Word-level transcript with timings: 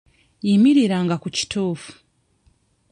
Yimiriranga 0.47 1.15
ku 1.21 1.27
kituufu. 1.37 1.91